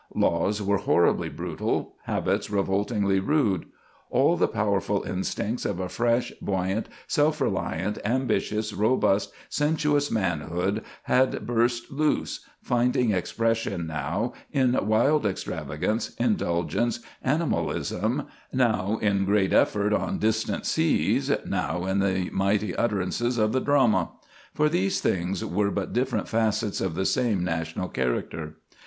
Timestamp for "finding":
12.63-13.11